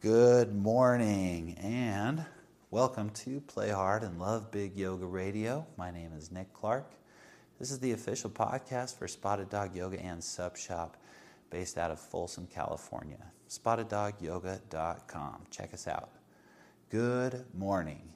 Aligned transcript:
Good 0.00 0.56
morning 0.56 1.58
and 1.60 2.24
welcome 2.70 3.10
to 3.10 3.42
Play 3.42 3.68
Hard 3.68 4.02
and 4.02 4.18
Love 4.18 4.50
Big 4.50 4.74
Yoga 4.74 5.04
Radio. 5.04 5.66
My 5.76 5.90
name 5.90 6.12
is 6.16 6.32
Nick 6.32 6.54
Clark. 6.54 6.94
This 7.58 7.70
is 7.70 7.80
the 7.80 7.92
official 7.92 8.30
podcast 8.30 8.96
for 8.96 9.06
Spotted 9.06 9.50
Dog 9.50 9.76
Yoga 9.76 10.00
and 10.00 10.24
Sup 10.24 10.56
Shop 10.56 10.96
based 11.50 11.76
out 11.76 11.90
of 11.90 12.00
Folsom, 12.00 12.46
California. 12.46 13.18
SpottedDogYoga.com. 13.50 15.42
Check 15.50 15.74
us 15.74 15.86
out. 15.86 16.08
Good 16.88 17.44
morning. 17.52 18.14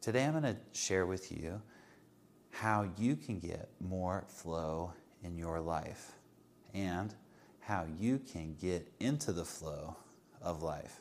Today 0.00 0.24
I'm 0.24 0.32
going 0.32 0.42
to 0.42 0.56
share 0.72 1.06
with 1.06 1.30
you 1.30 1.62
how 2.50 2.90
you 2.98 3.14
can 3.14 3.38
get 3.38 3.68
more 3.78 4.24
flow 4.26 4.94
in 5.22 5.38
your 5.38 5.60
life 5.60 6.10
and 6.74 7.14
how 7.60 7.86
you 8.00 8.18
can 8.18 8.56
get 8.60 8.92
into 8.98 9.30
the 9.30 9.44
flow 9.44 9.96
of 10.42 10.62
life. 10.62 11.00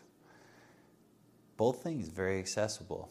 Both 1.58 1.84
things 1.84 2.08
very 2.08 2.40
accessible. 2.40 3.10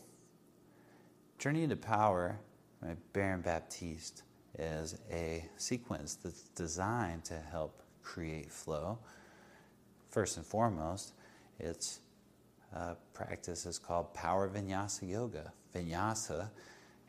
Journey 1.38 1.62
into 1.62 1.77
Power 1.77 2.38
by 2.83 2.97
Baron 3.12 3.41
Baptiste 3.41 4.23
is 4.59 4.98
a 5.11 5.45
sequence 5.57 6.16
that's 6.16 6.43
designed 6.51 7.24
to 7.24 7.38
help 7.38 7.83
create 8.02 8.51
flow. 8.51 8.98
First 10.09 10.37
and 10.37 10.45
foremost, 10.45 11.12
its 11.59 12.01
uh, 12.74 12.95
practice 13.15 13.66
is 13.66 13.79
called 13.79 14.12
Power 14.15 14.49
Vinyasa 14.49 15.09
Yoga. 15.09 15.52
Vinyasa 15.74 16.51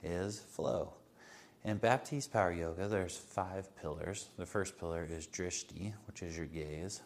is 0.03 0.39
flow. 0.39 0.93
In 1.63 1.77
Baptiste 1.77 2.31
Power 2.31 2.51
Yoga, 2.51 2.87
there's 2.87 3.17
five 3.17 3.75
pillars. 3.79 4.29
The 4.37 4.45
first 4.45 4.79
pillar 4.79 5.07
is 5.09 5.27
drishti, 5.27 5.93
which 6.07 6.23
is 6.23 6.35
your 6.35 6.47
gaze. 6.47 7.01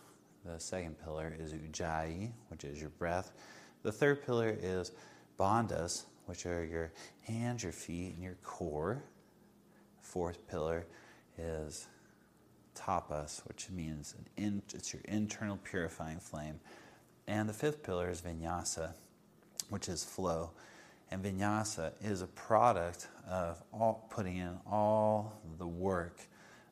The 0.46 0.60
second 0.60 0.98
pillar 1.04 1.36
is 1.40 1.54
ujjayi, 1.54 2.32
which 2.50 2.64
is 2.64 2.80
your 2.80 2.92
breath. 2.92 3.32
The 3.82 3.92
third 3.92 4.24
pillar 4.24 4.56
is 4.62 4.92
bandhas, 5.40 6.06
which 6.28 6.46
are 6.46 6.64
your 6.64 6.92
hands, 7.24 7.64
your 7.64 7.72
feet, 7.72 8.14
and 8.14 8.24
your 8.24 8.38
core. 8.44 9.04
Fourth 10.02 10.48
pillar 10.48 10.86
is 11.38 11.88
tapas, 12.76 13.42
which 13.48 13.72
means 13.72 14.14
in, 14.38 14.62
it's 14.74 14.94
your 14.94 15.02
internal 15.06 15.58
purifying 15.64 16.20
flame. 16.20 16.60
And 17.28 17.50
the 17.50 17.54
fifth 17.54 17.82
pillar 17.82 18.10
is 18.10 18.22
vinyasa, 18.22 18.94
which 19.70 19.90
is 19.90 20.04
flow. 20.04 20.52
And 21.10 21.24
vinyasa 21.24 21.94
is 22.04 22.22
a 22.22 22.28
product 22.28 23.08
of 23.28 23.64
all, 23.74 24.08
putting 24.12 24.38
in 24.38 24.60
all 24.70 25.42
the 25.58 25.68
work 25.68 26.22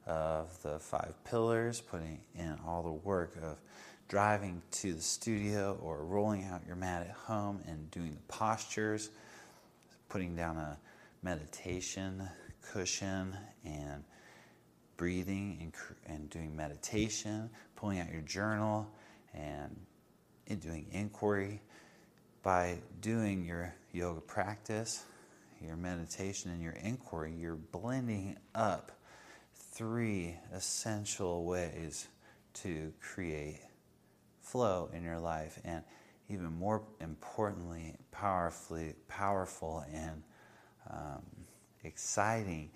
of 0.06 0.62
the 0.64 0.80
five 0.80 1.14
pillars, 1.24 1.82
putting 1.82 2.20
in 2.36 2.58
all 2.66 2.84
the 2.84 2.92
work 2.92 3.36
of 3.42 3.58
driving 4.08 4.62
to 4.72 4.94
the 4.94 5.02
studio 5.02 5.78
or 5.82 6.04
rolling 6.06 6.46
out 6.46 6.62
your 6.68 6.76
mat 6.76 7.08
at 7.08 7.16
home 7.16 7.62
and 7.68 7.90
doing 7.92 8.14
the 8.14 8.34
postures, 8.34 9.10
putting 10.10 10.36
down 10.36 10.58
a 10.58 10.78
meditation 11.24 12.28
cushion 12.72 13.36
and 13.66 14.04
breathing 14.98 15.58
and, 15.62 15.74
and 16.14 16.30
doing 16.30 16.56
meditation, 16.56 17.50
pulling 17.76 18.00
out 18.00 18.12
your 18.12 18.22
journal 18.22 18.88
and, 19.34 19.76
and 20.48 20.62
doing 20.62 20.86
inquiry. 20.92 21.62
By 22.42 22.80
doing 23.00 23.46
your 23.46 23.74
yoga 23.94 24.20
practice, 24.20 25.06
your 25.62 25.78
meditation, 25.78 26.52
and 26.52 26.62
your 26.62 26.74
inquiry, 26.74 27.34
you're 27.40 27.56
blending 27.56 28.38
up 28.54 28.92
three 29.74 30.38
essential 30.54 31.46
ways 31.46 32.08
to 32.54 32.94
create 33.02 33.60
flow 34.40 34.90
in 34.94 35.04
your 35.04 35.20
life 35.20 35.60
and 35.66 35.84
even 36.30 36.46
more 36.54 36.84
importantly 37.02 37.96
powerfully 38.12 38.94
powerful 39.08 39.84
and 39.92 40.24
um, 40.90 41.24
exciting 41.84 42.70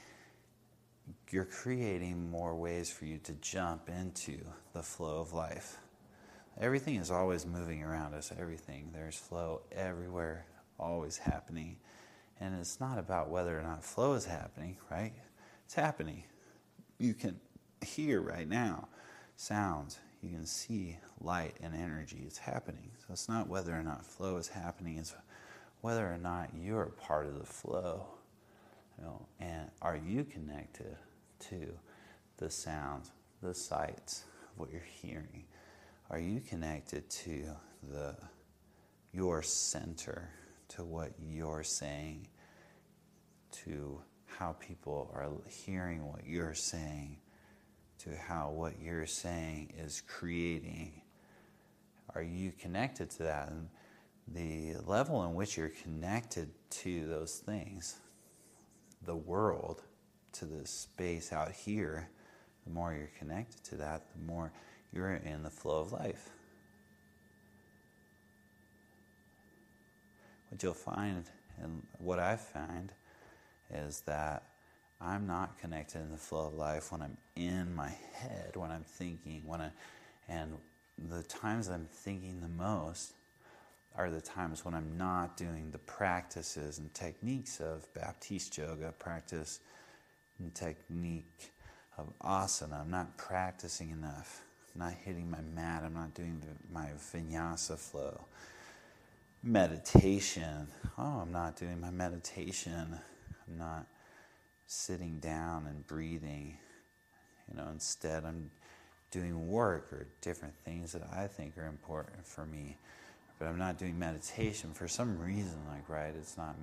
you're 1.29 1.45
creating 1.45 2.29
more 2.29 2.55
ways 2.55 2.89
for 2.89 3.05
you 3.05 3.17
to 3.19 3.33
jump 3.33 3.89
into 3.89 4.39
the 4.73 4.81
flow 4.81 5.19
of 5.19 5.33
life. 5.33 5.77
Everything 6.59 6.95
is 6.95 7.11
always 7.11 7.45
moving 7.45 7.83
around 7.83 8.13
us 8.13 8.31
everything. 8.37 8.89
There's 8.93 9.15
flow 9.15 9.61
everywhere 9.71 10.45
always 10.79 11.17
happening. 11.17 11.77
And 12.39 12.55
it's 12.59 12.79
not 12.79 12.97
about 12.97 13.29
whether 13.29 13.57
or 13.57 13.63
not 13.63 13.83
flow 13.83 14.13
is 14.13 14.25
happening 14.25 14.77
right? 14.89 15.13
It's 15.65 15.75
happening 15.75 16.23
you 16.99 17.13
can 17.13 17.39
hear 17.85 18.21
right 18.21 18.47
now 18.47 18.87
sounds, 19.35 19.99
you 20.21 20.29
can 20.29 20.45
see 20.45 20.97
light 21.21 21.55
and 21.61 21.75
energy. 21.75 22.23
It's 22.25 22.39
happening. 22.39 22.91
So 22.99 23.13
it's 23.13 23.29
not 23.29 23.47
whether 23.47 23.73
or 23.73 23.83
not 23.83 24.05
flow 24.05 24.37
is 24.37 24.47
happening, 24.47 24.97
it's 24.97 25.15
whether 25.81 26.11
or 26.11 26.17
not 26.17 26.49
you're 26.59 26.83
a 26.83 26.91
part 26.91 27.27
of 27.27 27.37
the 27.37 27.45
flow. 27.45 28.07
You 28.97 29.05
know, 29.05 29.27
and 29.39 29.69
are 29.81 29.95
you 29.95 30.23
connected 30.23 30.97
to 31.49 31.77
the 32.37 32.49
sounds, 32.49 33.11
the 33.43 33.53
sights, 33.53 34.23
what 34.55 34.71
you're 34.71 34.81
hearing? 34.81 35.45
Are 36.09 36.19
you 36.19 36.39
connected 36.39 37.09
to 37.09 37.45
the 37.83 38.15
your 39.13 39.41
center, 39.41 40.29
to 40.69 40.83
what 40.83 41.11
you're 41.19 41.63
saying, 41.63 42.27
to 43.51 44.01
how 44.37 44.55
people 44.59 45.11
are 45.13 45.29
hearing 45.49 46.05
what 46.11 46.25
you're 46.25 46.53
saying 46.53 47.17
to 47.99 48.15
how 48.15 48.51
what 48.51 48.79
you're 48.79 49.07
saying 49.07 49.73
is 49.77 50.01
creating. 50.07 51.01
Are 52.13 52.21
you 52.21 52.51
connected 52.51 53.09
to 53.11 53.23
that? 53.23 53.49
And 53.49 53.69
the 54.27 54.75
level 54.85 55.23
in 55.23 55.33
which 55.33 55.57
you're 55.57 55.71
connected 55.83 56.49
to 56.69 57.07
those 57.07 57.41
things, 57.45 57.95
the 59.05 59.15
world, 59.15 59.81
to 60.33 60.45
the 60.45 60.67
space 60.67 61.33
out 61.33 61.51
here, 61.51 62.09
the 62.65 62.69
more 62.71 62.93
you're 62.93 63.09
connected 63.17 63.63
to 63.65 63.75
that, 63.77 64.03
the 64.13 64.23
more 64.23 64.51
you're 64.93 65.15
in 65.15 65.43
the 65.43 65.49
flow 65.49 65.79
of 65.79 65.91
life. 65.91 66.29
What 70.49 70.61
you'll 70.61 70.73
find, 70.73 71.25
and 71.61 71.81
what 71.97 72.19
I 72.19 72.35
find, 72.35 72.91
is 73.73 74.01
that 74.01 74.43
I'm 74.99 75.27
not 75.27 75.59
connected 75.59 75.99
in 76.01 76.11
the 76.11 76.17
flow 76.17 76.47
of 76.47 76.53
life 76.55 76.91
when 76.91 77.01
I'm 77.01 77.17
in 77.35 77.75
my 77.75 77.91
head, 78.13 78.55
when 78.55 78.71
I'm 78.71 78.83
thinking, 78.83 79.43
when 79.45 79.61
I, 79.61 79.69
and 80.27 80.57
the 81.09 81.23
times 81.23 81.67
I'm 81.67 81.87
thinking 81.91 82.41
the 82.41 82.47
most 82.47 83.13
are 83.95 84.09
the 84.09 84.21
times 84.21 84.65
when 84.65 84.73
I'm 84.73 84.97
not 84.97 85.37
doing 85.37 85.69
the 85.71 85.77
practices 85.79 86.79
and 86.79 86.93
techniques 86.93 87.59
of 87.59 87.91
Baptiste 87.93 88.57
yoga, 88.57 88.93
practice 88.97 89.59
and 90.39 90.53
technique 90.53 91.51
of 91.97 92.11
asana. 92.19 92.81
I'm 92.81 92.91
not 92.91 93.17
practicing 93.17 93.91
enough. 93.91 94.41
I'm 94.75 94.81
not 94.81 94.93
hitting 94.93 95.29
my 95.29 95.41
mat. 95.55 95.83
I'm 95.83 95.95
not 95.95 96.13
doing 96.13 96.41
my 96.71 96.89
vinyasa 97.13 97.77
flow. 97.77 98.25
Meditation. 99.43 100.67
Oh, 100.97 101.21
I'm 101.21 101.31
not 101.31 101.55
doing 101.55 101.79
my 101.79 101.91
meditation 101.91 102.99
I'm 103.47 103.57
not 103.57 103.85
sitting 104.67 105.19
down 105.19 105.65
and 105.67 105.85
breathing. 105.87 106.57
You 107.49 107.57
know, 107.57 107.67
instead, 107.71 108.25
I'm 108.25 108.51
doing 109.11 109.47
work 109.47 109.91
or 109.93 110.07
different 110.21 110.53
things 110.65 110.91
that 110.91 111.03
I 111.15 111.27
think 111.27 111.57
are 111.57 111.67
important 111.67 112.25
for 112.25 112.45
me. 112.45 112.77
But 113.39 113.47
I'm 113.47 113.57
not 113.57 113.77
doing 113.77 113.97
meditation 113.97 114.73
for 114.73 114.87
some 114.87 115.19
reason, 115.19 115.59
like, 115.69 115.87
right? 115.87 116.13
It's 116.17 116.37
not 116.37 116.55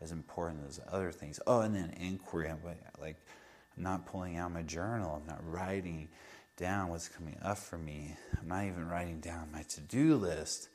as 0.00 0.10
important 0.12 0.60
as 0.68 0.80
other 0.90 1.12
things. 1.12 1.38
Oh, 1.46 1.60
and 1.60 1.74
then 1.74 1.94
inquiry. 1.98 2.48
I'm 2.48 2.58
like, 3.00 3.16
I'm 3.76 3.82
not 3.82 4.06
pulling 4.06 4.36
out 4.36 4.52
my 4.52 4.62
journal. 4.62 5.20
I'm 5.20 5.28
not 5.28 5.40
writing 5.48 6.08
down 6.56 6.88
what's 6.88 7.08
coming 7.08 7.36
up 7.42 7.58
for 7.58 7.78
me. 7.78 8.16
I'm 8.40 8.48
not 8.48 8.64
even 8.64 8.88
writing 8.88 9.20
down 9.20 9.48
my 9.52 9.62
to 9.62 9.80
do 9.80 10.16
list. 10.16 10.68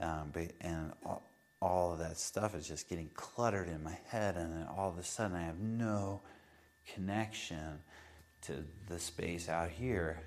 Um, 0.00 0.30
but, 0.32 0.50
and 0.60 0.92
all 1.04 1.22
of 1.62 1.98
that 1.98 2.18
stuff 2.18 2.54
is 2.54 2.68
just 2.68 2.88
getting 2.88 3.10
cluttered 3.14 3.68
in 3.68 3.82
my 3.82 3.96
head, 4.08 4.36
and 4.36 4.52
then 4.52 4.66
all 4.76 4.88
of 4.88 4.98
a 4.98 5.02
sudden 5.02 5.36
I 5.36 5.44
have 5.44 5.58
no 5.58 6.20
connection 6.94 7.80
to 8.42 8.64
the 8.88 8.98
space 8.98 9.48
out 9.48 9.70
here, 9.70 10.20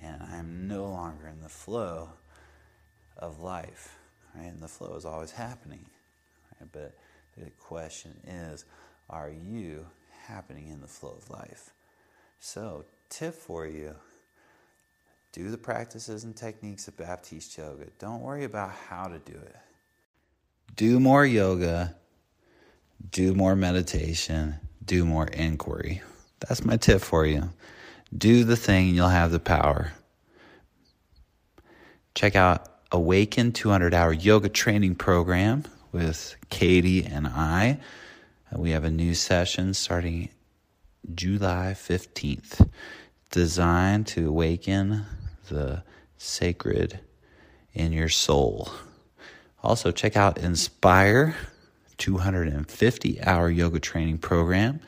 and 0.00 0.22
I'm 0.22 0.66
no 0.66 0.86
longer 0.86 1.28
in 1.28 1.42
the 1.42 1.48
flow 1.48 2.10
of 3.16 3.40
life. 3.40 3.96
Right? 4.34 4.46
And 4.46 4.60
the 4.62 4.68
flow 4.68 4.94
is 4.96 5.04
always 5.04 5.32
happening. 5.32 5.84
Right? 6.60 6.70
But 6.72 6.94
the 7.36 7.50
question 7.50 8.12
is, 8.26 8.64
are 9.10 9.30
you 9.30 9.86
happening 10.26 10.68
in 10.68 10.80
the 10.80 10.86
flow 10.86 11.16
of 11.18 11.28
life? 11.28 11.70
So, 12.38 12.86
tip 13.10 13.34
for 13.34 13.66
you 13.66 13.94
do 15.32 15.50
the 15.50 15.58
practices 15.58 16.24
and 16.24 16.34
techniques 16.34 16.88
of 16.88 16.96
Baptiste 16.96 17.56
Yoga. 17.56 17.86
Don't 18.00 18.20
worry 18.20 18.42
about 18.42 18.72
how 18.88 19.06
to 19.06 19.18
do 19.20 19.34
it 19.34 19.56
do 20.74 21.00
more 21.00 21.24
yoga, 21.24 21.94
do 23.10 23.34
more 23.34 23.56
meditation, 23.56 24.56
do 24.84 25.04
more 25.04 25.26
inquiry. 25.26 26.02
That's 26.40 26.64
my 26.64 26.76
tip 26.76 27.00
for 27.00 27.26
you. 27.26 27.50
Do 28.16 28.44
the 28.44 28.56
thing, 28.56 28.94
you'll 28.94 29.08
have 29.08 29.30
the 29.30 29.38
power. 29.38 29.92
Check 32.14 32.34
out 32.34 32.66
Awaken 32.92 33.52
200 33.52 33.94
hour 33.94 34.12
yoga 34.12 34.48
training 34.48 34.96
program 34.96 35.64
with 35.92 36.34
Katie 36.48 37.04
and 37.04 37.26
I. 37.26 37.78
We 38.52 38.70
have 38.70 38.82
a 38.82 38.90
new 38.90 39.14
session 39.14 39.74
starting 39.74 40.28
July 41.14 41.74
15th, 41.76 42.68
designed 43.30 44.08
to 44.08 44.28
awaken 44.28 45.04
the 45.48 45.84
sacred 46.18 46.98
in 47.72 47.92
your 47.92 48.08
soul. 48.08 48.70
Also, 49.62 49.92
check 49.92 50.16
out 50.16 50.38
Inspire 50.38 51.36
250 51.98 53.22
hour 53.22 53.50
yoga 53.50 53.78
training 53.78 54.18
program 54.18 54.80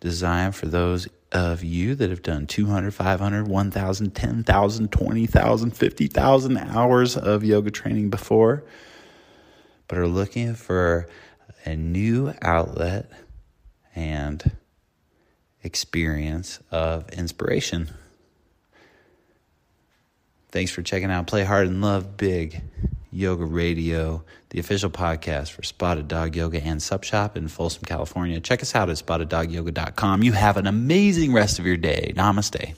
designed 0.00 0.54
for 0.54 0.66
those 0.66 1.08
of 1.32 1.62
you 1.64 1.94
that 1.94 2.10
have 2.10 2.22
done 2.22 2.46
200, 2.46 2.92
500, 2.92 3.48
1,000, 3.48 4.14
10,000, 4.14 4.92
20,000, 4.92 5.70
50,000 5.70 6.58
hours 6.58 7.16
of 7.16 7.44
yoga 7.44 7.70
training 7.70 8.10
before, 8.10 8.64
but 9.88 9.98
are 9.98 10.06
looking 10.06 10.54
for 10.54 11.08
a 11.64 11.76
new 11.76 12.32
outlet 12.42 13.10
and 13.94 14.52
experience 15.62 16.60
of 16.70 17.08
inspiration. 17.10 17.90
Thanks 20.50 20.70
for 20.70 20.82
checking 20.82 21.10
out 21.10 21.26
Play 21.26 21.44
Hard 21.44 21.66
and 21.66 21.82
Love 21.82 22.16
Big 22.16 22.62
Yoga 23.10 23.44
Radio, 23.44 24.24
the 24.50 24.58
official 24.60 24.90
podcast 24.90 25.50
for 25.50 25.62
Spotted 25.62 26.08
Dog 26.08 26.36
Yoga 26.36 26.62
and 26.62 26.82
Sup 26.82 27.04
Shop 27.04 27.36
in 27.36 27.48
Folsom, 27.48 27.84
California. 27.84 28.40
Check 28.40 28.62
us 28.62 28.74
out 28.74 28.88
at 28.90 28.96
spotteddogyoga.com. 28.96 30.22
You 30.22 30.32
have 30.32 30.56
an 30.56 30.66
amazing 30.66 31.32
rest 31.32 31.58
of 31.58 31.66
your 31.66 31.76
day. 31.76 32.12
Namaste. 32.16 32.74